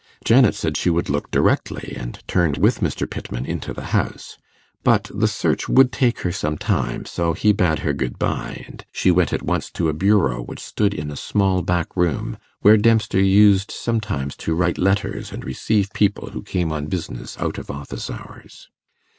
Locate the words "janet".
0.25-0.55